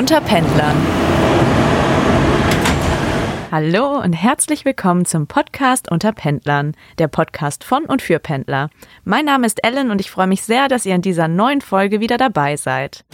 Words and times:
Unter 0.00 0.22
Pendlern. 0.22 0.76
Hallo 3.52 4.00
und 4.02 4.14
herzlich 4.14 4.64
willkommen 4.64 5.04
zum 5.04 5.26
Podcast 5.26 5.90
Unter 5.90 6.12
Pendlern, 6.12 6.74
der 6.96 7.06
Podcast 7.06 7.64
von 7.64 7.84
und 7.84 8.00
für 8.00 8.18
Pendler. 8.18 8.70
Mein 9.04 9.26
Name 9.26 9.46
ist 9.46 9.62
Ellen 9.62 9.90
und 9.90 10.00
ich 10.00 10.10
freue 10.10 10.26
mich 10.26 10.40
sehr, 10.40 10.68
dass 10.68 10.86
ihr 10.86 10.94
in 10.94 11.02
dieser 11.02 11.28
neuen 11.28 11.60
Folge 11.60 12.00
wieder 12.00 12.16
dabei 12.16 12.56
seid. 12.56 13.04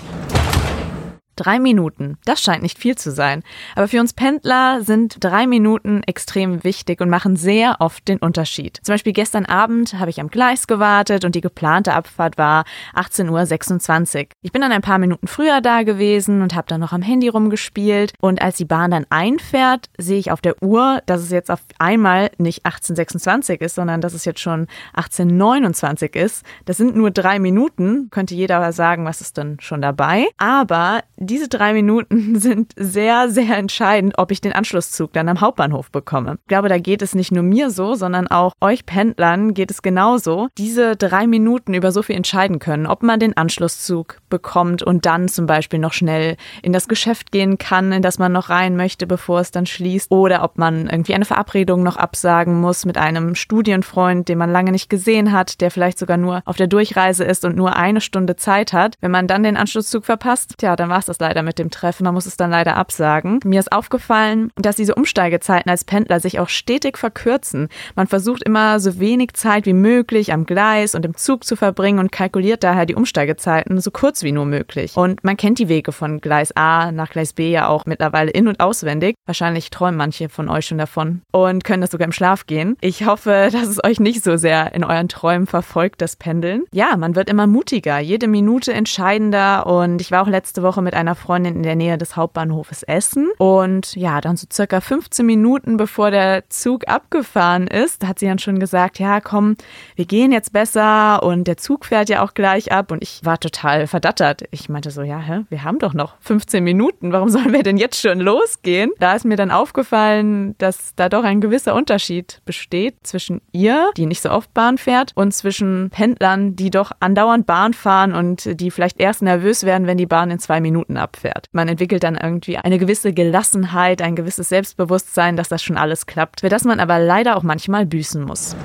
Drei 1.37 1.59
Minuten, 1.59 2.17
das 2.25 2.41
scheint 2.41 2.63
nicht 2.63 2.79
viel 2.79 2.97
zu 2.97 3.13
sein. 3.13 3.43
Aber 3.75 3.89
für 3.89 4.01
uns 4.01 4.15
Pendler 4.15 4.83
sind 4.83 5.19
drei 5.21 5.47
Minuten 5.47 6.03
extrem 6.05 6.65
wichtig 6.65 7.03
und 7.03 7.11
machen 7.11 7.37
sehr 7.37 7.77
oft 7.81 8.09
den 8.09 8.19
Unterschied. 8.19 8.81
Zum 8.83 8.95
Beispiel 8.95 9.13
gestern 9.13 9.45
Abend 9.45 9.95
habe 10.01 10.09
ich 10.09 10.19
am 10.19 10.29
Gleis 10.29 10.67
gewartet 10.67 11.27
und 11.27 11.35
die 11.35 11.43
geplante 11.43 11.93
Abfahrt 11.93 12.39
war 12.39 12.65
18.26 12.95 14.19
Uhr. 14.19 14.27
Ich 14.41 14.53
bin 14.53 14.63
dann 14.63 14.73
ein 14.73 14.81
paar 14.81 14.99
Minuten 14.99 15.27
früher 15.27 15.61
da 15.61 15.83
gewesen 15.83 16.41
und 16.41 16.55
habe 16.55 16.69
dann 16.69 16.81
noch 16.81 16.93
am 16.93 17.03
Handy 17.03 17.29
rumgespielt. 17.29 18.15
Und 18.21 18.41
als 18.41 18.57
die 18.57 18.65
Bahn 18.65 18.91
dann 18.91 19.05
einfährt, 19.11 19.91
sehe 19.99 20.19
ich 20.19 20.31
auf 20.31 20.41
der 20.41 20.63
Uhr, 20.63 21.03
dass 21.05 21.21
es 21.21 21.31
jetzt 21.31 21.51
auf 21.51 21.61
einmal 21.79 22.31
nicht 22.39 22.65
18.26 22.65 23.61
ist, 23.61 23.75
sondern 23.75 24.01
dass 24.01 24.15
es 24.15 24.25
jetzt 24.25 24.41
schon 24.41 24.69
18.29 24.97 26.17
ist. 26.17 26.45
Das 26.65 26.79
sind 26.79 26.97
nur 26.97 27.11
drei 27.11 27.39
Minuten, 27.39 28.09
könnte 28.11 28.35
jeder 28.35 28.73
sagen, 28.73 29.05
was 29.05 29.21
ist 29.21 29.37
denn 29.37 29.59
schon 29.61 29.83
dabei. 29.83 30.29
Aber 30.39 31.03
diese 31.27 31.49
drei 31.49 31.73
Minuten 31.73 32.39
sind 32.41 32.73
sehr, 32.77 33.29
sehr 33.29 33.57
entscheidend, 33.57 34.15
ob 34.19 34.31
ich 34.31 34.41
den 34.41 34.53
Anschlusszug 34.53 35.13
dann 35.13 35.29
am 35.29 35.41
Hauptbahnhof 35.41 35.91
bekomme. 35.91 36.39
Ich 36.43 36.49
glaube, 36.49 36.69
da 36.69 36.79
geht 36.79 37.03
es 37.03 37.15
nicht 37.15 37.33
nur 37.33 37.43
mir 37.43 37.71
so, 37.71 37.95
sondern 37.95 38.29
auch 38.29 38.53
euch 38.61 38.87
Pendlern 38.87 39.55
geht 39.55 39.71
es 39.71 39.83
genauso. 39.83 40.49
Diese 40.57 40.97
drei 40.97 41.27
Minuten 41.27 41.75
über 41.75 41.93
so 41.93 42.03
viel 42.03 42.17
entscheiden 42.17 42.59
können, 42.59 42.87
ob 42.87 43.03
man 43.03 43.21
den 43.21 43.37
Anschlusszug 43.37 44.19
bekommt 44.29 44.83
und 44.83 45.07
dann 45.07 45.29
zum 45.29 45.47
Beispiel 45.47 45.79
noch 45.79 45.93
schnell 45.93 46.37
in 46.63 46.73
das 46.73 46.89
Geschäft 46.89 47.33
gehen 47.33 47.59
kann, 47.59 47.93
in 47.93 48.03
das 48.03 48.19
man 48.19 48.33
noch 48.33 48.49
rein 48.49 48.77
möchte, 48.77 49.07
bevor 49.07 49.41
es 49.41 49.51
dann 49.51 49.67
schließt, 49.67 50.11
oder 50.11 50.43
ob 50.43 50.59
man 50.59 50.89
irgendwie 50.89 51.15
eine 51.15 51.25
Verabredung 51.25 51.83
noch 51.83 51.97
absagen 51.97 52.61
muss 52.61 52.85
mit 52.85 52.99
einem 52.99 53.35
Studienfreund, 53.35 54.29
den 54.29 54.39
man 54.39 54.51
lange 54.51 54.73
nicht 54.73 54.89
gesehen 54.89 55.33
hat, 55.33 55.61
der 55.61 55.71
vielleicht 55.71 55.99
sogar 55.99 56.17
nur 56.17 56.43
auf 56.45 56.57
der 56.57 56.67
Durchreise 56.67 57.25
ist 57.25 57.45
und 57.45 57.57
nur 57.57 57.77
eine 57.77 58.01
Stunde 58.01 58.37
Zeit 58.37 58.73
hat. 58.73 58.97
Wenn 59.01 59.11
man 59.11 59.27
dann 59.27 59.43
den 59.43 59.57
Anschlusszug 59.57 60.05
verpasst, 60.05 60.55
tja, 60.59 60.77
dann 60.77 60.89
war 60.89 60.99
es 60.99 61.07
das 61.07 61.16
das 61.17 61.29
leider 61.29 61.43
mit 61.43 61.59
dem 61.59 61.71
Treffen. 61.71 62.05
Man 62.05 62.15
muss 62.15 62.27
es 62.27 62.37
dann 62.37 62.51
leider 62.51 62.77
absagen. 62.77 63.41
Mir 63.45 63.61
ist 63.61 63.73
aufgefallen, 63.73 64.51
dass 64.57 64.77
diese 64.77 64.95
Umsteigezeiten 64.95 65.71
als 65.71 65.85
Pendler 65.85 66.21
sich 66.21 66.39
auch 66.39 66.49
stetig 66.49 66.99
verkürzen. 66.99 67.69
Man 67.95 68.07
versucht 68.07 68.43
immer 68.43 68.81
so 68.81 69.01
wenig 69.01 69.35
Zeit 69.35 69.67
wie 69.67 69.73
möglich 69.73 70.33
am 70.33 70.47
Gleis 70.47 70.95
und 70.95 71.05
im 71.05 71.17
Zug 71.17 71.45
zu 71.45 71.57
verbringen 71.57 71.99
und 71.99 72.13
kalkuliert 72.13 72.65
daher 72.65 72.87
die 72.87 72.95
Umsteigezeiten 72.95 73.81
so 73.81 73.91
kurz 73.91 74.23
wie 74.23 74.33
nur 74.33 74.47
möglich. 74.47 74.97
Und 74.97 75.25
man 75.25 75.37
kennt 75.37 75.59
die 75.59 75.69
Wege 75.69 75.93
von 75.93 76.21
Gleis 76.21 76.55
A 76.57 76.93
nach 76.93 77.11
Gleis 77.11 77.33
B 77.33 77.51
ja 77.51 77.69
auch 77.69 77.87
mittlerweile 77.87 78.31
in- 78.31 78.49
und 78.49 78.61
auswendig. 78.61 79.17
Wahrscheinlich 79.27 79.71
träumen 79.71 79.97
manche 79.97 80.29
von 80.29 80.49
euch 80.49 80.67
schon 80.67 80.79
davon 80.79 81.23
und 81.33 81.65
können 81.65 81.81
das 81.81 81.91
sogar 81.91 82.07
im 82.07 82.13
Schlaf 82.13 82.47
gehen. 82.47 82.77
Ich 82.81 83.07
hoffe, 83.07 83.49
dass 83.53 83.69
es 83.69 83.83
euch 83.83 84.01
nicht 84.01 84.23
so 84.23 84.37
sehr 84.37 84.75
in 84.75 84.85
euren 84.85 85.09
Träumen 85.09 85.47
verfolgt, 85.47 86.03
das 86.03 86.17
Pendeln. 86.17 86.65
Ja, 86.73 86.97
man 86.97 87.17
wird 87.17 87.31
immer 87.31 87.47
mutiger, 87.47 87.99
jede 87.99 88.29
Minute 88.29 88.73
entscheidender 88.73 89.67
und 89.67 90.01
ich 90.01 90.11
war 90.11 90.23
auch 90.23 90.29
letzte 90.29 90.63
Woche 90.63 90.83
mit 90.83 90.95
einer 90.95 91.06
einer 91.07 91.15
Freundin 91.15 91.57
in 91.57 91.63
der 91.63 91.77
Nähe 91.77 91.99
des 91.99 92.17
Hauptbahnhofes 92.17 92.83
essen. 92.83 93.29
Und 93.39 93.95
ja, 93.95 94.21
dann 94.21 94.37
so 94.37 94.47
circa 94.53 94.81
15 94.81 95.25
Minuten 95.25 95.77
bevor 95.77 96.11
der 96.11 96.49
Zug 96.49 96.89
abgefahren 96.89 97.67
ist, 97.67 98.07
hat 98.07 98.19
sie 98.19 98.27
dann 98.27 98.39
schon 98.39 98.59
gesagt, 98.59 98.99
ja, 98.99 99.21
komm, 99.21 99.57
wir 99.95 100.05
gehen 100.05 100.33
jetzt 100.33 100.53
besser 100.53 101.23
und 101.23 101.45
der 101.45 101.57
Zug 101.57 101.87
fährt 101.87 102.09
ja 102.09 102.23
auch 102.23 102.35
gleich 102.35 102.73
ab. 102.73 102.91
Und 102.91 103.03
ich 103.03 103.21
war 103.25 103.39
total 103.39 103.87
verdattert. 103.87 104.43
Ich 104.51 104.69
meinte 104.69 104.91
so, 104.91 105.03
ja, 105.03 105.19
hä, 105.19 105.45
wir 105.49 105.65
haben 105.65 105.79
doch 105.79 105.95
noch 105.95 106.17
15 106.21 106.63
Minuten. 106.63 107.13
Warum 107.13 107.29
sollen 107.29 107.53
wir 107.53 107.63
denn 107.63 107.77
jetzt 107.77 108.01
schon 108.01 108.21
losgehen? 108.21 108.91
Da 108.99 109.15
ist 109.15 109.25
mir 109.25 109.37
dann 109.37 109.51
aufgefallen, 109.51 110.57
dass 110.59 110.95
da 110.97 111.09
doch 111.09 111.25
ein 111.25 111.41
gewisser 111.41 111.75
Unterschied 111.75 112.41
besteht 112.45 112.97
zwischen 113.03 113.41
ihr, 113.53 113.91
die 113.97 114.07
nicht 114.07 114.23
so 114.23 114.31
oft 114.31 114.53
Bahn 114.55 114.79
fährt, 114.79 115.13
und 115.15 115.33
zwischen 115.33 115.91
Pendlern, 115.91 116.57
die 116.57 116.71
doch 116.71 116.93
andauernd 117.01 117.47
Bahn 117.47 117.75
fahren 117.75 118.15
und 118.15 118.61
die 118.61 118.71
vielleicht 118.71 119.01
erst 119.01 119.23
nervös 119.23 119.65
werden, 119.65 119.87
wenn 119.87 119.99
die 119.99 120.07
Bahn 120.07 120.31
in 120.31 120.39
zwei 120.39 120.61
Minuten 120.61 120.96
Minuten 120.97 120.99
abfährt. 120.99 121.49
Man 121.53 121.69
entwickelt 121.69 122.03
dann 122.03 122.17
irgendwie 122.17 122.57
eine 122.57 122.79
gewisse 122.79 123.13
Gelassenheit, 123.13 124.03
ein 124.03 124.17
gewisses 124.17 124.49
Selbstbewusstsein, 124.49 125.37
dass 125.37 125.49
das 125.49 125.63
schon 125.63 125.77
alles 125.77 126.07
klappt, 126.07 126.41
für 126.41 126.49
das 126.49 126.65
man 126.65 126.81
aber 126.81 126.99
leider 126.99 127.37
auch 127.37 127.43
manchmal 127.43 127.87
büßen 127.87 128.23
muss. 128.23 128.57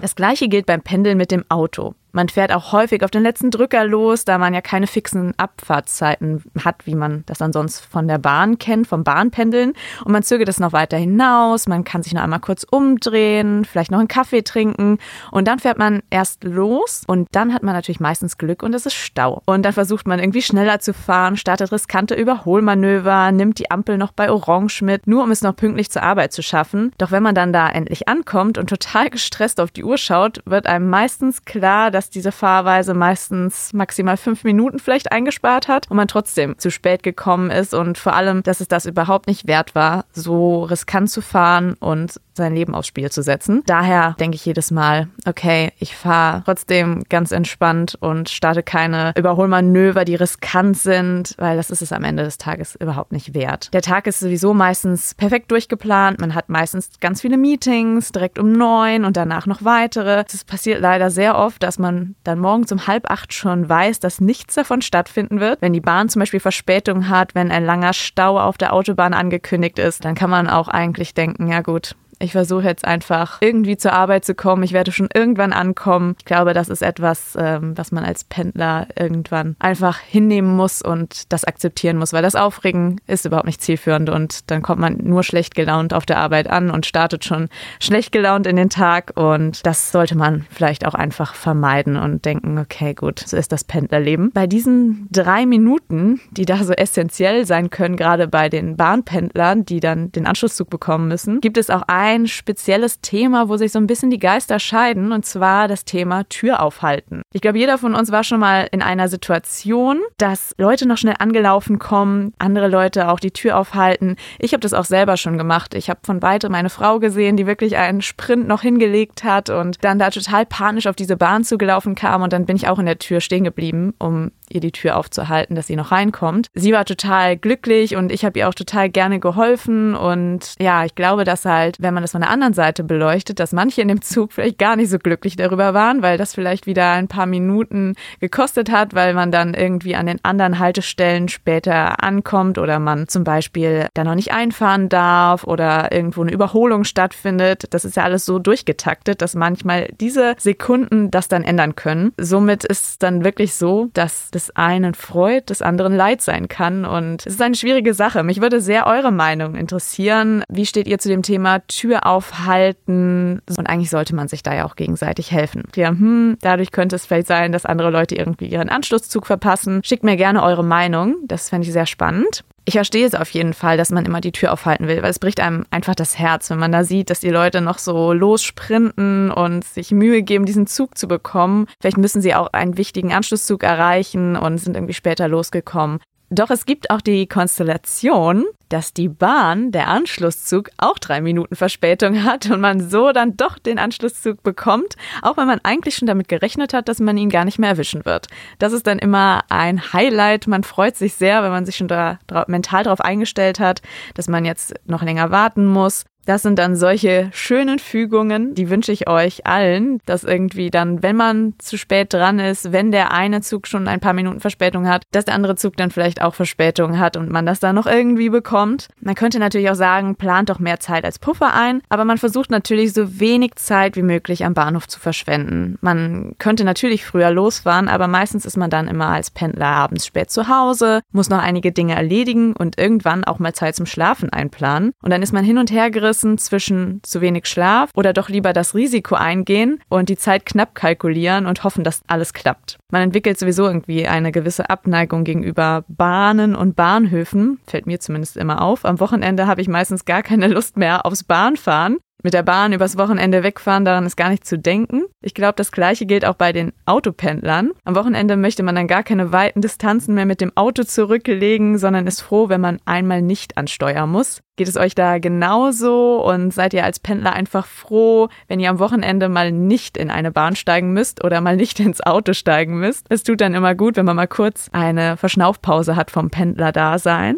Das 0.00 0.14
gleiche 0.14 0.48
gilt 0.48 0.66
beim 0.66 0.82
Pendeln 0.82 1.16
mit 1.18 1.30
dem 1.30 1.44
Auto. 1.48 1.94
Man 2.18 2.28
fährt 2.28 2.52
auch 2.52 2.72
häufig 2.72 3.04
auf 3.04 3.12
den 3.12 3.22
letzten 3.22 3.52
Drücker 3.52 3.84
los, 3.84 4.24
da 4.24 4.38
man 4.38 4.52
ja 4.52 4.60
keine 4.60 4.88
fixen 4.88 5.34
Abfahrtszeiten 5.36 6.42
hat, 6.64 6.84
wie 6.84 6.96
man 6.96 7.22
das 7.26 7.40
ansonsten 7.40 7.86
von 7.88 8.08
der 8.08 8.18
Bahn 8.18 8.58
kennt, 8.58 8.88
vom 8.88 9.04
Bahnpendeln. 9.04 9.72
Und 10.04 10.10
man 10.10 10.24
zögert 10.24 10.48
es 10.48 10.58
noch 10.58 10.72
weiter 10.72 10.96
hinaus, 10.96 11.68
man 11.68 11.84
kann 11.84 12.02
sich 12.02 12.14
noch 12.14 12.22
einmal 12.22 12.40
kurz 12.40 12.64
umdrehen, 12.68 13.64
vielleicht 13.64 13.92
noch 13.92 14.00
einen 14.00 14.08
Kaffee 14.08 14.42
trinken 14.42 14.98
und 15.30 15.46
dann 15.46 15.60
fährt 15.60 15.78
man 15.78 16.02
erst 16.10 16.42
los 16.42 17.04
und 17.06 17.28
dann 17.30 17.54
hat 17.54 17.62
man 17.62 17.76
natürlich 17.76 18.00
meistens 18.00 18.36
Glück 18.36 18.64
und 18.64 18.74
es 18.74 18.84
ist 18.84 18.94
Stau. 18.94 19.40
Und 19.46 19.62
dann 19.62 19.72
versucht 19.72 20.08
man 20.08 20.18
irgendwie 20.18 20.42
schneller 20.42 20.80
zu 20.80 20.94
fahren, 20.94 21.36
startet 21.36 21.70
riskante 21.70 22.16
Überholmanöver, 22.16 23.30
nimmt 23.30 23.60
die 23.60 23.70
Ampel 23.70 23.96
noch 23.96 24.10
bei 24.10 24.28
Orange 24.28 24.82
mit, 24.82 25.06
nur 25.06 25.22
um 25.22 25.30
es 25.30 25.42
noch 25.42 25.54
pünktlich 25.54 25.92
zur 25.92 26.02
Arbeit 26.02 26.32
zu 26.32 26.42
schaffen. 26.42 26.90
Doch 26.98 27.12
wenn 27.12 27.22
man 27.22 27.36
dann 27.36 27.52
da 27.52 27.68
endlich 27.68 28.08
ankommt 28.08 28.58
und 28.58 28.68
total 28.68 29.08
gestresst 29.08 29.60
auf 29.60 29.70
die 29.70 29.84
Uhr 29.84 29.98
schaut, 29.98 30.40
wird 30.46 30.66
einem 30.66 30.90
meistens 30.90 31.44
klar, 31.44 31.92
dass 31.92 32.07
diese 32.10 32.32
Fahrweise 32.32 32.94
meistens 32.94 33.72
maximal 33.72 34.16
fünf 34.16 34.44
Minuten 34.44 34.78
vielleicht 34.78 35.12
eingespart 35.12 35.68
hat 35.68 35.90
und 35.90 35.96
man 35.96 36.08
trotzdem 36.08 36.58
zu 36.58 36.70
spät 36.70 37.02
gekommen 37.02 37.50
ist 37.50 37.74
und 37.74 37.98
vor 37.98 38.14
allem, 38.14 38.42
dass 38.42 38.60
es 38.60 38.68
das 38.68 38.86
überhaupt 38.86 39.26
nicht 39.26 39.46
wert 39.46 39.74
war, 39.74 40.04
so 40.12 40.62
riskant 40.64 41.10
zu 41.10 41.20
fahren 41.20 41.74
und 41.80 42.20
sein 42.38 42.54
Leben 42.54 42.74
aufs 42.74 42.88
Spiel 42.88 43.10
zu 43.10 43.22
setzen. 43.22 43.62
Daher 43.66 44.16
denke 44.18 44.36
ich 44.36 44.46
jedes 44.46 44.70
Mal, 44.70 45.08
okay, 45.26 45.72
ich 45.78 45.94
fahre 45.94 46.42
trotzdem 46.44 47.04
ganz 47.10 47.32
entspannt 47.32 47.98
und 48.00 48.30
starte 48.30 48.62
keine 48.62 49.12
Überholmanöver, 49.16 50.06
die 50.06 50.14
riskant 50.14 50.78
sind, 50.78 51.34
weil 51.36 51.56
das 51.56 51.70
ist 51.70 51.82
es 51.82 51.92
am 51.92 52.04
Ende 52.04 52.22
des 52.22 52.38
Tages 52.38 52.76
überhaupt 52.76 53.12
nicht 53.12 53.34
wert. 53.34 53.68
Der 53.74 53.82
Tag 53.82 54.06
ist 54.06 54.20
sowieso 54.20 54.54
meistens 54.54 55.14
perfekt 55.14 55.50
durchgeplant. 55.50 56.20
Man 56.20 56.34
hat 56.34 56.48
meistens 56.48 56.90
ganz 57.00 57.20
viele 57.20 57.36
Meetings 57.36 58.12
direkt 58.12 58.38
um 58.38 58.52
neun 58.52 59.04
und 59.04 59.16
danach 59.16 59.46
noch 59.46 59.64
weitere. 59.64 60.24
Es 60.26 60.44
passiert 60.44 60.80
leider 60.80 61.10
sehr 61.10 61.36
oft, 61.36 61.62
dass 61.62 61.78
man 61.78 62.14
dann 62.24 62.38
morgens 62.38 62.72
um 62.72 62.86
halb 62.86 63.10
acht 63.10 63.34
schon 63.34 63.68
weiß, 63.68 64.00
dass 64.00 64.20
nichts 64.20 64.54
davon 64.54 64.80
stattfinden 64.80 65.40
wird. 65.40 65.60
Wenn 65.60 65.72
die 65.72 65.80
Bahn 65.80 66.08
zum 66.08 66.20
Beispiel 66.20 66.40
Verspätung 66.40 67.08
hat, 67.08 67.34
wenn 67.34 67.50
ein 67.50 67.64
langer 67.64 67.92
Stau 67.92 68.38
auf 68.38 68.56
der 68.56 68.72
Autobahn 68.72 69.14
angekündigt 69.14 69.78
ist, 69.78 70.04
dann 70.04 70.14
kann 70.14 70.30
man 70.30 70.48
auch 70.48 70.68
eigentlich 70.68 71.14
denken, 71.14 71.48
ja 71.48 71.60
gut, 71.60 71.96
ich 72.20 72.32
versuche 72.32 72.64
jetzt 72.64 72.84
einfach 72.84 73.38
irgendwie 73.40 73.76
zur 73.76 73.92
Arbeit 73.92 74.24
zu 74.24 74.34
kommen. 74.34 74.62
Ich 74.62 74.72
werde 74.72 74.92
schon 74.92 75.08
irgendwann 75.14 75.52
ankommen. 75.52 76.16
Ich 76.18 76.24
glaube, 76.24 76.52
das 76.52 76.68
ist 76.68 76.82
etwas, 76.82 77.36
ähm, 77.38 77.76
was 77.76 77.92
man 77.92 78.04
als 78.04 78.24
Pendler 78.24 78.88
irgendwann 78.96 79.56
einfach 79.58 79.98
hinnehmen 79.98 80.56
muss 80.56 80.82
und 80.82 81.32
das 81.32 81.44
akzeptieren 81.44 81.96
muss, 81.96 82.12
weil 82.12 82.22
das 82.22 82.34
Aufregen 82.34 83.00
ist 83.06 83.24
überhaupt 83.24 83.46
nicht 83.46 83.62
zielführend 83.62 84.10
und 84.10 84.50
dann 84.50 84.62
kommt 84.62 84.80
man 84.80 84.98
nur 84.98 85.22
schlecht 85.22 85.54
gelaunt 85.54 85.94
auf 85.94 86.06
der 86.06 86.18
Arbeit 86.18 86.48
an 86.48 86.70
und 86.70 86.86
startet 86.86 87.24
schon 87.24 87.48
schlecht 87.80 88.12
gelaunt 88.12 88.46
in 88.46 88.56
den 88.56 88.70
Tag 88.70 89.12
und 89.14 89.64
das 89.64 89.92
sollte 89.92 90.16
man 90.16 90.46
vielleicht 90.50 90.86
auch 90.86 90.94
einfach 90.94 91.34
vermeiden 91.34 91.96
und 91.96 92.24
denken, 92.24 92.58
okay, 92.58 92.94
gut, 92.94 93.20
so 93.20 93.36
ist 93.36 93.52
das 93.52 93.64
Pendlerleben. 93.64 94.32
Bei 94.32 94.46
diesen 94.46 95.08
drei 95.10 95.46
Minuten, 95.46 96.20
die 96.32 96.46
da 96.46 96.64
so 96.64 96.72
essentiell 96.72 97.46
sein 97.46 97.70
können, 97.70 97.96
gerade 97.96 98.26
bei 98.26 98.48
den 98.48 98.76
Bahnpendlern, 98.76 99.64
die 99.64 99.80
dann 99.80 100.10
den 100.12 100.26
Anschlusszug 100.26 100.70
bekommen 100.70 101.08
müssen, 101.08 101.40
gibt 101.40 101.56
es 101.56 101.70
auch 101.70 101.82
ein 101.86 102.07
ein 102.08 102.26
spezielles 102.26 103.02
Thema, 103.02 103.50
wo 103.50 103.58
sich 103.58 103.70
so 103.70 103.78
ein 103.78 103.86
bisschen 103.86 104.08
die 104.08 104.18
Geister 104.18 104.58
scheiden, 104.58 105.12
und 105.12 105.26
zwar 105.26 105.68
das 105.68 105.84
Thema 105.84 106.24
Tür 106.28 106.62
aufhalten. 106.62 107.20
Ich 107.34 107.42
glaube, 107.42 107.58
jeder 107.58 107.76
von 107.76 107.94
uns 107.94 108.10
war 108.10 108.24
schon 108.24 108.40
mal 108.40 108.66
in 108.72 108.80
einer 108.80 109.08
Situation, 109.08 110.00
dass 110.16 110.54
Leute 110.56 110.88
noch 110.88 110.96
schnell 110.96 111.16
angelaufen 111.18 111.78
kommen, 111.78 112.32
andere 112.38 112.68
Leute 112.68 113.10
auch 113.10 113.20
die 113.20 113.30
Tür 113.30 113.58
aufhalten. 113.58 114.16
Ich 114.38 114.54
habe 114.54 114.60
das 114.60 114.72
auch 114.72 114.86
selber 114.86 115.18
schon 115.18 115.36
gemacht. 115.36 115.74
Ich 115.74 115.90
habe 115.90 116.00
von 116.02 116.22
weitem 116.22 116.52
meine 116.52 116.70
Frau 116.70 116.98
gesehen, 116.98 117.36
die 117.36 117.46
wirklich 117.46 117.76
einen 117.76 118.00
Sprint 118.00 118.48
noch 118.48 118.62
hingelegt 118.62 119.22
hat 119.22 119.50
und 119.50 119.84
dann 119.84 119.98
da 119.98 120.08
total 120.08 120.46
panisch 120.46 120.86
auf 120.86 120.96
diese 120.96 121.16
Bahn 121.16 121.44
zugelaufen 121.44 121.94
kam 121.94 122.22
und 122.22 122.32
dann 122.32 122.46
bin 122.46 122.56
ich 122.56 122.68
auch 122.68 122.78
in 122.78 122.86
der 122.86 122.98
Tür 122.98 123.20
stehen 123.20 123.44
geblieben, 123.44 123.92
um 123.98 124.30
ihr 124.50 124.60
die 124.60 124.72
Tür 124.72 124.96
aufzuhalten, 124.96 125.54
dass 125.54 125.66
sie 125.66 125.76
noch 125.76 125.92
reinkommt. 125.92 126.48
Sie 126.54 126.72
war 126.72 126.84
total 126.84 127.36
glücklich 127.36 127.96
und 127.96 128.12
ich 128.12 128.24
habe 128.24 128.38
ihr 128.38 128.48
auch 128.48 128.54
total 128.54 128.88
gerne 128.90 129.20
geholfen 129.20 129.94
und 129.94 130.54
ja, 130.60 130.84
ich 130.84 130.94
glaube, 130.94 131.24
dass 131.24 131.44
halt, 131.44 131.76
wenn 131.80 131.94
man 131.94 132.02
das 132.02 132.12
von 132.12 132.20
der 132.20 132.30
anderen 132.30 132.54
Seite 132.54 132.84
beleuchtet, 132.84 133.40
dass 133.40 133.52
manche 133.52 133.82
in 133.82 133.88
dem 133.88 134.02
Zug 134.02 134.32
vielleicht 134.32 134.58
gar 134.58 134.76
nicht 134.76 134.90
so 134.90 134.98
glücklich 134.98 135.36
darüber 135.36 135.74
waren, 135.74 136.02
weil 136.02 136.18
das 136.18 136.34
vielleicht 136.34 136.66
wieder 136.66 136.92
ein 136.92 137.08
paar 137.08 137.26
Minuten 137.26 137.94
gekostet 138.20 138.70
hat, 138.70 138.94
weil 138.94 139.14
man 139.14 139.30
dann 139.30 139.54
irgendwie 139.54 139.96
an 139.96 140.06
den 140.06 140.24
anderen 140.24 140.58
Haltestellen 140.58 141.28
später 141.28 142.02
ankommt 142.02 142.58
oder 142.58 142.78
man 142.78 143.08
zum 143.08 143.24
Beispiel 143.24 143.86
da 143.94 144.04
noch 144.04 144.14
nicht 144.14 144.32
einfahren 144.32 144.88
darf 144.88 145.44
oder 145.44 145.92
irgendwo 145.92 146.22
eine 146.22 146.32
Überholung 146.32 146.84
stattfindet. 146.84 147.66
Das 147.70 147.84
ist 147.84 147.96
ja 147.96 148.04
alles 148.04 148.24
so 148.24 148.38
durchgetaktet, 148.38 149.22
dass 149.22 149.34
manchmal 149.34 149.88
diese 150.00 150.34
Sekunden 150.38 151.10
das 151.10 151.28
dann 151.28 151.42
ändern 151.42 151.76
können. 151.76 152.12
Somit 152.18 152.64
ist 152.64 152.84
es 152.84 152.98
dann 152.98 153.24
wirklich 153.24 153.54
so, 153.54 153.88
dass 153.92 154.30
des 154.38 154.54
einen 154.54 154.94
Freud, 154.94 155.46
des 155.48 155.62
anderen 155.62 155.94
Leid 155.96 156.22
sein 156.22 156.46
kann. 156.46 156.84
Und 156.84 157.26
es 157.26 157.34
ist 157.34 157.42
eine 157.42 157.56
schwierige 157.56 157.92
Sache. 157.92 158.22
Mich 158.22 158.40
würde 158.40 158.60
sehr 158.60 158.86
eure 158.86 159.10
Meinung 159.10 159.56
interessieren. 159.56 160.44
Wie 160.48 160.66
steht 160.66 160.86
ihr 160.86 160.98
zu 160.98 161.08
dem 161.08 161.22
Thema 161.22 161.58
Tür 161.66 162.06
aufhalten? 162.06 163.40
Und 163.48 163.66
eigentlich 163.68 163.90
sollte 163.90 164.14
man 164.14 164.28
sich 164.28 164.44
da 164.44 164.54
ja 164.54 164.64
auch 164.64 164.76
gegenseitig 164.76 165.32
helfen. 165.32 165.64
Ja, 165.74 165.88
hm, 165.88 166.38
dadurch 166.40 166.70
könnte 166.70 166.96
es 166.96 167.06
vielleicht 167.06 167.26
sein, 167.26 167.50
dass 167.50 167.66
andere 167.66 167.90
Leute 167.90 168.14
irgendwie 168.14 168.46
ihren 168.46 168.68
Anschlusszug 168.68 169.26
verpassen. 169.26 169.80
Schickt 169.82 170.04
mir 170.04 170.16
gerne 170.16 170.42
eure 170.42 170.64
Meinung. 170.64 171.16
Das 171.26 171.48
fände 171.48 171.66
ich 171.66 171.72
sehr 171.72 171.86
spannend. 171.86 172.44
Ich 172.68 172.74
verstehe 172.74 173.06
es 173.06 173.14
auf 173.14 173.30
jeden 173.30 173.54
Fall, 173.54 173.78
dass 173.78 173.88
man 173.88 174.04
immer 174.04 174.20
die 174.20 174.30
Tür 174.30 174.52
aufhalten 174.52 174.88
will, 174.88 175.00
weil 175.00 175.08
es 175.08 175.18
bricht 175.18 175.40
einem 175.40 175.64
einfach 175.70 175.94
das 175.94 176.18
Herz, 176.18 176.50
wenn 176.50 176.58
man 176.58 176.70
da 176.70 176.84
sieht, 176.84 177.08
dass 177.08 177.18
die 177.18 177.30
Leute 177.30 177.62
noch 177.62 177.78
so 177.78 178.12
lossprinten 178.12 179.30
und 179.30 179.64
sich 179.64 179.90
Mühe 179.90 180.22
geben, 180.22 180.44
diesen 180.44 180.66
Zug 180.66 180.98
zu 180.98 181.08
bekommen. 181.08 181.64
Vielleicht 181.80 181.96
müssen 181.96 182.20
sie 182.20 182.34
auch 182.34 182.48
einen 182.52 182.76
wichtigen 182.76 183.14
Anschlusszug 183.14 183.62
erreichen 183.62 184.36
und 184.36 184.58
sind 184.58 184.76
irgendwie 184.76 184.92
später 184.92 185.28
losgekommen. 185.28 186.00
Doch 186.30 186.50
es 186.50 186.66
gibt 186.66 186.90
auch 186.90 187.00
die 187.00 187.26
Konstellation, 187.26 188.44
dass 188.68 188.92
die 188.92 189.08
Bahn, 189.08 189.72
der 189.72 189.88
Anschlusszug, 189.88 190.68
auch 190.76 190.98
drei 190.98 191.22
Minuten 191.22 191.56
Verspätung 191.56 192.22
hat 192.22 192.50
und 192.50 192.60
man 192.60 192.86
so 192.86 193.12
dann 193.12 193.36
doch 193.36 193.58
den 193.58 193.78
Anschlusszug 193.78 194.42
bekommt, 194.42 194.96
auch 195.22 195.38
wenn 195.38 195.46
man 195.46 195.60
eigentlich 195.62 195.96
schon 195.96 196.06
damit 196.06 196.28
gerechnet 196.28 196.74
hat, 196.74 196.88
dass 196.88 197.00
man 197.00 197.16
ihn 197.16 197.30
gar 197.30 197.46
nicht 197.46 197.58
mehr 197.58 197.70
erwischen 197.70 198.04
wird. 198.04 198.26
Das 198.58 198.74
ist 198.74 198.86
dann 198.86 198.98
immer 198.98 199.42
ein 199.48 199.94
Highlight. 199.94 200.46
Man 200.46 200.64
freut 200.64 200.96
sich 200.96 201.14
sehr, 201.14 201.42
wenn 201.42 201.50
man 201.50 201.64
sich 201.64 201.76
schon 201.76 201.88
da, 201.88 202.18
mental 202.46 202.84
darauf 202.84 203.00
eingestellt 203.00 203.58
hat, 203.58 203.80
dass 204.14 204.28
man 204.28 204.44
jetzt 204.44 204.74
noch 204.84 205.02
länger 205.02 205.30
warten 205.30 205.64
muss. 205.64 206.04
Das 206.28 206.42
sind 206.42 206.58
dann 206.58 206.76
solche 206.76 207.30
schönen 207.32 207.78
Fügungen, 207.78 208.54
die 208.54 208.68
wünsche 208.68 208.92
ich 208.92 209.08
euch 209.08 209.46
allen, 209.46 209.98
dass 210.04 210.24
irgendwie 210.24 210.68
dann, 210.68 211.02
wenn 211.02 211.16
man 211.16 211.54
zu 211.56 211.78
spät 211.78 212.12
dran 212.12 212.38
ist, 212.38 212.70
wenn 212.70 212.92
der 212.92 213.12
eine 213.12 213.40
Zug 213.40 213.66
schon 213.66 213.88
ein 213.88 213.98
paar 213.98 214.12
Minuten 214.12 214.38
Verspätung 214.38 214.86
hat, 214.86 215.04
dass 215.10 215.24
der 215.24 215.34
andere 215.34 215.56
Zug 215.56 215.78
dann 215.78 215.90
vielleicht 215.90 216.20
auch 216.20 216.34
Verspätung 216.34 216.98
hat 216.98 217.16
und 217.16 217.30
man 217.30 217.46
das 217.46 217.60
dann 217.60 217.76
noch 217.76 217.86
irgendwie 217.86 218.28
bekommt. 218.28 218.88
Man 219.00 219.14
könnte 219.14 219.38
natürlich 219.38 219.70
auch 219.70 219.74
sagen, 219.74 220.16
plant 220.16 220.50
doch 220.50 220.58
mehr 220.58 220.80
Zeit 220.80 221.06
als 221.06 221.18
Puffer 221.18 221.54
ein, 221.54 221.80
aber 221.88 222.04
man 222.04 222.18
versucht 222.18 222.50
natürlich 222.50 222.92
so 222.92 223.18
wenig 223.18 223.54
Zeit 223.54 223.96
wie 223.96 224.02
möglich 224.02 224.44
am 224.44 224.52
Bahnhof 224.52 224.86
zu 224.86 225.00
verschwenden. 225.00 225.78
Man 225.80 226.34
könnte 226.38 226.64
natürlich 226.64 227.06
früher 227.06 227.30
losfahren, 227.30 227.88
aber 227.88 228.06
meistens 228.06 228.44
ist 228.44 228.58
man 228.58 228.68
dann 228.68 228.86
immer 228.86 229.08
als 229.08 229.30
Pendler 229.30 229.68
abends 229.68 230.04
spät 230.04 230.30
zu 230.30 230.46
Hause, 230.46 231.00
muss 231.10 231.30
noch 231.30 231.42
einige 231.42 231.72
Dinge 231.72 231.94
erledigen 231.94 232.52
und 232.52 232.78
irgendwann 232.78 233.24
auch 233.24 233.38
mal 233.38 233.54
Zeit 233.54 233.76
zum 233.76 233.86
Schlafen 233.86 234.28
einplanen. 234.28 234.92
Und 235.00 235.08
dann 235.08 235.22
ist 235.22 235.32
man 235.32 235.42
hin 235.42 235.56
und 235.56 235.70
her 235.70 235.90
gerissen 235.90 236.17
gerissen 236.18 236.38
zwischen 236.38 237.00
zu 237.02 237.20
wenig 237.20 237.46
Schlaf 237.46 237.90
oder 237.94 238.12
doch 238.12 238.28
lieber 238.28 238.52
das 238.52 238.74
Risiko 238.74 239.14
eingehen 239.14 239.80
und 239.88 240.08
die 240.08 240.16
Zeit 240.16 240.46
knapp 240.46 240.74
kalkulieren 240.74 241.46
und 241.46 241.64
hoffen, 241.64 241.84
dass 241.84 242.02
alles 242.06 242.32
klappt. 242.32 242.78
Man 242.90 243.02
entwickelt 243.02 243.38
sowieso 243.38 243.66
irgendwie 243.66 244.06
eine 244.06 244.32
gewisse 244.32 244.68
Abneigung 244.70 245.24
gegenüber 245.24 245.84
Bahnen 245.88 246.56
und 246.56 246.74
Bahnhöfen, 246.74 247.60
fällt 247.66 247.86
mir 247.86 248.00
zumindest 248.00 248.36
immer 248.36 248.62
auf. 248.62 248.84
Am 248.84 249.00
Wochenende 249.00 249.46
habe 249.46 249.60
ich 249.60 249.68
meistens 249.68 250.04
gar 250.04 250.22
keine 250.22 250.48
Lust 250.48 250.76
mehr 250.76 251.06
aufs 251.06 251.24
Bahnfahren 251.24 251.98
mit 252.22 252.34
der 252.34 252.42
Bahn 252.42 252.72
übers 252.72 252.98
Wochenende 252.98 253.42
wegfahren, 253.42 253.84
daran 253.84 254.06
ist 254.06 254.16
gar 254.16 254.28
nicht 254.28 254.44
zu 254.44 254.58
denken. 254.58 255.04
Ich 255.22 255.34
glaube, 255.34 255.54
das 255.56 255.72
gleiche 255.72 256.04
gilt 256.06 256.24
auch 256.24 256.34
bei 256.34 256.52
den 256.52 256.72
Autopendlern. 256.84 257.70
Am 257.84 257.94
Wochenende 257.94 258.36
möchte 258.36 258.62
man 258.62 258.74
dann 258.74 258.88
gar 258.88 259.04
keine 259.04 259.32
weiten 259.32 259.60
Distanzen 259.60 260.14
mehr 260.14 260.26
mit 260.26 260.40
dem 260.40 260.56
Auto 260.56 260.82
zurücklegen, 260.82 261.78
sondern 261.78 262.06
ist 262.06 262.20
froh, 262.20 262.48
wenn 262.48 262.60
man 262.60 262.80
einmal 262.84 263.22
nicht 263.22 263.56
ansteuern 263.56 264.10
muss. 264.10 264.40
Geht 264.56 264.66
es 264.66 264.76
euch 264.76 264.96
da 264.96 265.18
genauso 265.18 266.20
und 266.24 266.52
seid 266.52 266.74
ihr 266.74 266.82
als 266.82 266.98
Pendler 266.98 267.32
einfach 267.32 267.66
froh, 267.66 268.28
wenn 268.48 268.58
ihr 268.58 268.70
am 268.70 268.80
Wochenende 268.80 269.28
mal 269.28 269.52
nicht 269.52 269.96
in 269.96 270.10
eine 270.10 270.32
Bahn 270.32 270.56
steigen 270.56 270.92
müsst 270.92 271.22
oder 271.22 271.40
mal 271.40 271.56
nicht 271.56 271.78
ins 271.78 272.00
Auto 272.00 272.32
steigen 272.32 272.80
müsst? 272.80 273.06
Es 273.08 273.22
tut 273.22 273.40
dann 273.40 273.54
immer 273.54 273.76
gut, 273.76 273.96
wenn 273.96 274.06
man 274.06 274.16
mal 274.16 274.26
kurz 274.26 274.68
eine 274.72 275.16
Verschnaufpause 275.16 275.94
hat 275.94 276.10
vom 276.10 276.30
Pendler-Dasein. 276.30 277.36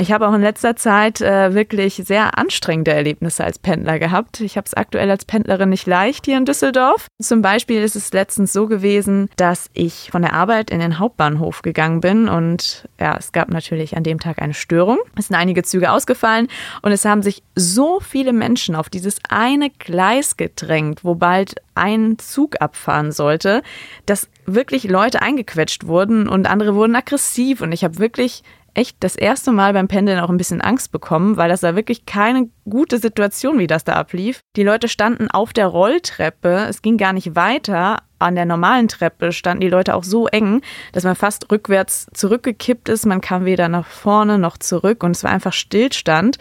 Ich 0.00 0.12
habe 0.12 0.28
auch 0.28 0.32
in 0.32 0.42
letzter 0.42 0.76
Zeit 0.76 1.20
äh, 1.20 1.54
wirklich 1.54 1.94
sehr 2.04 2.38
anstrengende 2.38 2.92
Erlebnisse 2.92 3.42
als 3.42 3.58
Pendler 3.58 3.98
gehabt. 3.98 4.40
Ich 4.40 4.56
habe 4.56 4.64
es 4.64 4.74
aktuell 4.74 5.10
als 5.10 5.24
Pendlerin 5.24 5.70
nicht 5.70 5.88
leicht 5.88 6.26
hier 6.26 6.38
in 6.38 6.44
Düsseldorf. 6.44 7.08
Zum 7.20 7.42
Beispiel 7.42 7.82
ist 7.82 7.96
es 7.96 8.12
letztens 8.12 8.52
so 8.52 8.68
gewesen, 8.68 9.28
dass 9.34 9.70
ich 9.72 10.10
von 10.12 10.22
der 10.22 10.34
Arbeit 10.34 10.70
in 10.70 10.78
den 10.78 11.00
Hauptbahnhof 11.00 11.62
gegangen 11.62 12.00
bin 12.00 12.28
und 12.28 12.88
ja, 13.00 13.16
es 13.18 13.32
gab 13.32 13.48
natürlich 13.48 13.96
an 13.96 14.04
dem 14.04 14.20
Tag 14.20 14.40
eine 14.40 14.54
Störung. 14.54 14.98
Es 15.16 15.26
sind 15.26 15.36
einige 15.36 15.64
Züge 15.64 15.90
ausgefallen 15.90 16.46
und 16.82 16.92
es 16.92 17.04
haben 17.04 17.22
sich 17.22 17.42
so 17.56 17.98
viele 17.98 18.32
Menschen 18.32 18.76
auf 18.76 18.88
dieses 18.90 19.16
eine 19.28 19.68
Gleis 19.68 20.36
gedrängt, 20.36 21.02
wo 21.02 21.16
bald 21.16 21.56
ein 21.74 22.18
Zug 22.18 22.60
abfahren 22.60 23.10
sollte, 23.10 23.62
dass 24.06 24.28
wirklich 24.46 24.84
Leute 24.84 25.22
eingequetscht 25.22 25.86
wurden 25.88 26.28
und 26.28 26.48
andere 26.48 26.76
wurden 26.76 26.94
aggressiv 26.94 27.62
und 27.62 27.72
ich 27.72 27.82
habe 27.82 27.98
wirklich 27.98 28.44
echt 28.78 28.98
das 29.00 29.16
erste 29.16 29.50
Mal 29.50 29.72
beim 29.72 29.88
Pendeln 29.88 30.20
auch 30.20 30.30
ein 30.30 30.36
bisschen 30.36 30.60
Angst 30.60 30.92
bekommen, 30.92 31.36
weil 31.36 31.48
das 31.48 31.60
da 31.60 31.74
wirklich 31.74 32.06
keine 32.06 32.48
gute 32.70 32.98
Situation, 32.98 33.58
wie 33.58 33.66
das 33.66 33.82
da 33.82 33.94
ablief. 33.94 34.40
Die 34.54 34.62
Leute 34.62 34.86
standen 34.86 35.28
auf 35.28 35.52
der 35.52 35.66
Rolltreppe, 35.66 36.66
es 36.68 36.80
ging 36.80 36.96
gar 36.96 37.12
nicht 37.12 37.34
weiter, 37.34 37.98
an 38.20 38.34
der 38.34 38.46
normalen 38.46 38.88
Treppe 38.88 39.32
standen 39.32 39.60
die 39.60 39.68
Leute 39.68 39.94
auch 39.94 40.04
so 40.04 40.26
eng, 40.26 40.62
dass 40.92 41.04
man 41.04 41.14
fast 41.14 41.50
rückwärts 41.50 42.06
zurückgekippt 42.12 42.88
ist. 42.88 43.06
Man 43.06 43.20
kam 43.20 43.44
weder 43.44 43.68
nach 43.68 43.86
vorne 43.86 44.38
noch 44.38 44.58
zurück 44.58 45.02
und 45.04 45.12
es 45.12 45.22
war 45.22 45.30
einfach 45.30 45.52
Stillstand. 45.52 46.38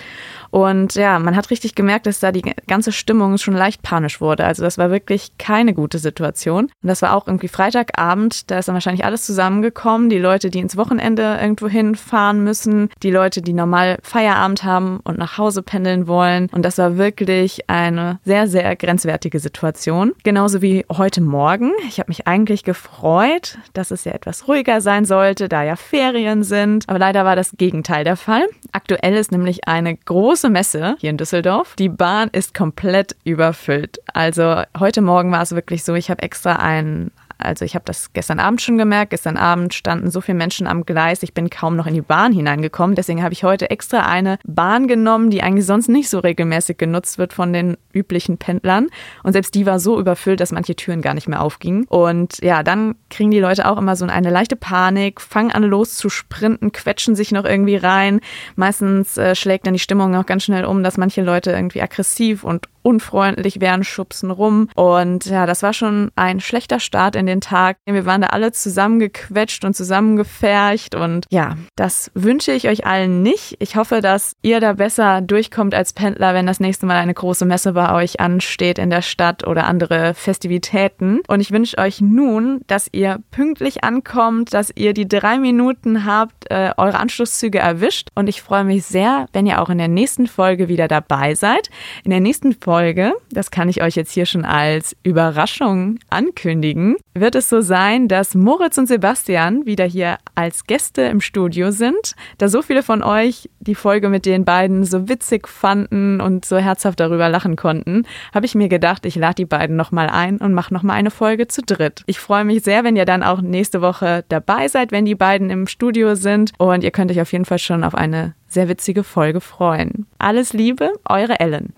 Und 0.58 0.96
ja, 0.96 1.20
man 1.20 1.36
hat 1.36 1.52
richtig 1.52 1.76
gemerkt, 1.76 2.08
dass 2.08 2.20
da 2.20 2.32
die 2.32 2.42
ganze 2.66 2.92
Stimmung 2.92 3.38
schon 3.38 3.54
leicht 3.54 3.84
panisch 3.84 4.20
wurde. 4.20 4.44
Also 4.44 4.64
das 4.64 4.80
war 4.80 4.90
wirklich 4.90 5.38
keine 5.38 5.76
gute 5.76 6.00
Situation. 6.00 6.64
Und 6.64 6.74
das 6.82 7.04
war 7.04 7.16
auch 7.16 7.28
irgendwie 7.28 7.48
Freitagabend. 7.48 8.50
Da 8.50 8.58
ist 8.58 8.68
dann 8.68 8.74
wahrscheinlich 8.74 9.06
alles 9.06 9.24
zusammengekommen. 9.24 10.10
Die 10.10 10.18
Leute, 10.18 10.50
die 10.50 10.58
ins 10.58 10.76
Wochenende 10.76 11.38
irgendwo 11.40 11.68
hinfahren 11.68 12.44
müssen, 12.44 12.90
die 13.04 13.12
Leute, 13.12 13.44
die 13.44 13.54
normal 13.54 14.00
Feierabend 14.02 14.64
haben 14.64 15.00
und 15.04 15.20
nach 15.20 15.38
Hause 15.38 15.62
pendeln 15.62 16.08
wollen. 16.08 16.50
Und 16.52 16.66
das 16.66 16.80
war 16.80 16.98
wirklich 16.98 17.70
eine 17.70 18.20
sehr, 18.26 18.48
sehr 18.48 18.76
grenzwertige 18.76 19.38
Situation. 19.38 20.14
Genauso 20.24 20.64
wie 20.64 20.88
heute 20.92 21.22
Morgen. 21.22 21.72
Ich 21.88 22.00
habe 22.00 22.10
mich 22.10 22.26
eigentlich 22.26 22.64
gefreut, 22.64 23.60
dass 23.74 23.92
es 23.92 24.06
ja 24.06 24.14
etwas 24.14 24.48
ruhiger 24.48 24.82
sein 24.82 25.06
sollte, 25.06 25.50
da 25.50 25.62
ja 25.62 25.76
Ferien 25.76 26.42
sind. 26.42 26.90
Aber 26.90 26.98
leider 26.98 27.26
war 27.26 27.36
das 27.36 27.52
Gegenteil 27.58 28.04
der 28.04 28.18
Fall. 28.18 28.48
Aktuell 28.72 29.14
ist 29.14 29.32
nämlich 29.32 29.68
eine 29.68 29.96
große 29.96 30.47
Messe 30.50 30.96
hier 31.00 31.10
in 31.10 31.18
Düsseldorf. 31.18 31.76
Die 31.76 31.90
Bahn 31.90 32.30
ist 32.32 32.54
komplett 32.54 33.16
überfüllt. 33.24 34.00
Also 34.14 34.64
heute 34.80 35.02
Morgen 35.02 35.32
war 35.32 35.42
es 35.42 35.54
wirklich 35.54 35.84
so, 35.84 35.94
ich 35.96 36.10
habe 36.10 36.24
extra 36.24 36.58
einen 36.58 37.12
also 37.38 37.66
ich 37.66 37.76
habe 37.76 37.86
das 37.86 38.14
gestern 38.14 38.40
Abend 38.40 38.62
schon 38.62 38.78
gemerkt. 38.78 39.12
Gestern 39.12 39.38
Abend 39.38 39.74
standen 39.74 40.10
so 40.12 40.22
viele 40.22 40.38
Menschen 40.38 40.68
am 40.68 40.86
Gleis. 40.86 41.24
Ich 41.24 41.34
bin 41.34 41.50
kaum 41.50 41.76
noch 41.76 41.88
in 41.88 41.94
die 41.94 42.02
Bahn 42.02 42.34
hineingekommen. 42.34 42.96
Deswegen 42.96 43.24
habe 43.24 43.34
ich 43.34 43.44
heute 43.44 43.70
extra 43.70 44.06
eine 44.06 44.40
Bahn 44.46 44.88
genommen, 44.88 45.30
die 45.30 45.44
eigentlich 45.44 45.66
sonst 45.66 45.88
nicht 45.88 46.10
so 46.10 46.20
regelmäßig 46.20 46.78
genutzt 46.78 47.18
wird 47.18 47.34
von 47.34 47.54
den 47.54 47.78
üblichen 47.94 48.38
Pendlern. 48.38 48.88
Und 49.24 49.34
selbst 49.34 49.56
die 49.56 49.66
war 49.66 49.80
so 49.80 50.00
überfüllt, 50.00 50.40
dass 50.40 50.52
manche 50.52 50.76
Türen 50.76 51.02
gar 51.02 51.14
nicht 51.14 51.28
mehr 51.28 51.42
aufgingen. 51.42 51.86
Und 51.86 52.40
ja, 52.42 52.64
dann 52.64 52.96
kriegen 53.10 53.32
die 53.32 53.40
Leute 53.40 53.70
auch 53.70 53.78
immer 53.78 53.96
so 53.96 54.06
eine 54.06 54.30
leichte 54.30 54.56
Panik, 54.56 55.22
fangen 55.22 55.52
an 55.52 55.64
los 55.64 55.96
zu 55.96 56.10
sprinten, 56.10 56.72
quetschen 56.72 57.16
sich 57.16 57.32
noch 57.32 57.46
irgendwie 57.46 57.76
rein. 57.76 58.22
Meistens 58.56 59.18
äh, 59.18 59.36
schlägt 59.36 59.68
dann 59.68 59.74
die 59.74 59.80
Stimmung 59.80 60.16
auch 60.16 60.26
ganz 60.26 60.44
schnell 60.44 60.66
um, 60.66 60.84
dass 60.84 60.98
manche 60.98 61.22
Leute 61.22 61.52
irgendwie 61.52 61.82
aggressiv 61.82 62.44
und 62.44 62.68
unfreundlich 62.88 63.60
werden, 63.60 63.84
schubsen 63.84 64.32
rum. 64.32 64.70
Und 64.74 65.26
ja, 65.26 65.46
das 65.46 65.62
war 65.62 65.74
schon 65.74 66.10
ein 66.16 66.40
schlechter 66.40 66.80
Start 66.80 67.18
in 67.18 67.26
den 67.26 67.42
Tag. 67.42 67.76
Wir 67.86 68.06
waren 68.06 68.22
da 68.22 68.28
alle 68.28 68.54
zusammengequetscht 68.54 69.66
und 69.66 69.76
zusammengefercht. 69.76 70.96
Und 70.96 71.26
ja, 71.30 71.58
das 71.76 72.10
wünsche 72.14 72.54
ich 72.54 72.70
euch 72.70 72.86
allen 72.86 73.24
nicht. 73.24 73.58
Ich 73.60 73.76
hoffe, 73.76 74.00
dass 74.00 74.38
ihr 74.42 74.62
da 74.62 74.72
besser 74.72 75.20
durchkommt 75.20 75.76
als 75.76 75.92
Pendler, 75.92 76.34
wenn 76.34 76.48
das 76.48 76.62
nächste 76.62 76.86
Mal 76.86 76.96
eine 76.96 77.14
große 77.14 77.44
Messe 77.44 77.74
bei 77.74 77.94
euch 77.94 78.22
ansteht 78.22 78.80
in 78.80 78.90
der 78.90 79.02
Stadt 79.02 79.46
oder 79.46 79.66
andere 79.66 80.14
Festivitäten. 80.14 81.20
Und 81.28 81.42
ich 81.42 81.52
wünsche 81.52 81.78
euch 81.80 82.00
nun, 82.00 82.62
dass 82.68 82.88
ihr 82.94 83.20
pünktlich 83.32 83.84
ankommt, 83.84 84.54
dass 84.54 84.72
ihr 84.74 84.94
die 84.94 85.10
drei 85.10 85.40
Minuten 85.40 86.06
habt, 86.06 86.50
äh, 86.50 86.72
eure 86.78 87.00
Anschlusszüge 87.00 87.60
erwischt. 87.60 88.12
Und 88.16 88.30
ich 88.30 88.42
freue 88.42 88.64
mich 88.64 88.86
sehr, 88.86 89.26
wenn 89.34 89.46
ihr 89.46 89.62
auch 89.62 89.70
in 89.70 89.78
der 89.78 89.90
nächsten 89.90 90.28
Folge 90.28 90.70
wieder 90.70 90.88
dabei 90.88 91.36
seid. 91.36 91.70
In 92.06 92.12
der 92.12 92.22
nächsten 92.22 92.54
Folge 92.54 92.77
Folge, 92.78 93.16
das 93.32 93.50
kann 93.50 93.70
ich 93.70 93.82
euch 93.82 93.96
jetzt 93.96 94.12
hier 94.12 94.28
schon 94.28 94.46
als 94.46 94.96
Überraschung 95.02 95.98
ankündigen, 96.12 96.96
wird 97.16 97.34
es 97.34 97.50
so 97.50 97.62
sein, 97.62 98.08
dass 98.08 98.36
Moritz 98.36 98.78
und 98.78 98.86
Sebastian 98.86 99.66
wieder 99.66 99.86
hier 99.86 100.20
als 100.36 100.66
Gäste 100.66 101.02
im 101.02 101.20
Studio 101.20 101.72
sind. 101.72 102.14
Da 102.38 102.50
so 102.50 102.62
viele 102.62 102.84
von 102.84 103.02
euch 103.02 103.50
die 103.60 103.74
Folge 103.74 104.10
mit 104.10 104.28
den 104.28 104.46
beiden 104.46 104.84
so 104.84 105.10
witzig 105.10 105.48
fanden 105.48 106.22
und 106.22 106.46
so 106.46 106.58
herzhaft 106.58 107.00
darüber 107.00 107.30
lachen 107.30 107.56
konnten, 107.56 108.04
habe 108.32 108.46
ich 108.46 108.54
mir 108.54 108.70
gedacht, 108.70 109.08
ich 109.08 109.16
lade 109.16 109.34
die 109.34 109.46
beiden 109.46 109.76
nochmal 109.76 110.08
ein 110.12 110.38
und 110.38 110.54
mache 110.54 110.72
nochmal 110.72 110.98
eine 110.98 111.10
Folge 111.10 111.48
zu 111.48 111.64
dritt. 111.64 112.04
Ich 112.06 112.20
freue 112.20 112.46
mich 112.46 112.62
sehr, 112.62 112.84
wenn 112.84 112.96
ihr 112.96 113.06
dann 113.06 113.24
auch 113.24 113.42
nächste 113.42 113.82
Woche 113.82 114.24
dabei 114.30 114.68
seid, 114.68 114.92
wenn 114.92 115.06
die 115.06 115.16
beiden 115.16 115.50
im 115.50 115.66
Studio 115.66 116.14
sind 116.14 116.52
und 116.60 116.84
ihr 116.84 116.92
könnt 116.92 117.10
euch 117.10 117.22
auf 117.22 117.32
jeden 117.32 117.46
Fall 117.46 117.58
schon 117.58 117.84
auf 117.84 117.96
eine 117.96 118.36
sehr 118.48 118.70
witzige 118.70 119.04
Folge 119.04 119.42
freuen. 119.42 120.06
Alles 120.20 120.54
Liebe, 120.54 120.94
eure 121.10 121.40
Ellen. 121.40 121.74